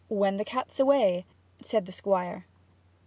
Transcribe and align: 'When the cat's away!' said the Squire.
'When 0.09 0.37
the 0.37 0.43
cat's 0.45 0.79
away!' 0.79 1.25
said 1.61 1.85
the 1.85 1.91
Squire. 1.91 2.47